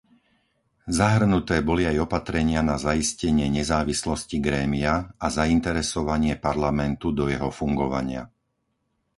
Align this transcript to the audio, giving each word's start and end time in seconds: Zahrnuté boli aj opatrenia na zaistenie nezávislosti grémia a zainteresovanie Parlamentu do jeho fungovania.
Zahrnuté 0.99 1.55
boli 1.69 1.83
aj 1.91 1.97
opatrenia 2.09 2.61
na 2.69 2.75
zaistenie 2.87 3.45
nezávislosti 3.57 4.35
grémia 4.47 4.93
a 5.21 5.27
zainteresovanie 5.37 6.33
Parlamentu 6.47 7.07
do 7.19 7.25
jeho 7.33 7.49
fungovania. 7.59 8.23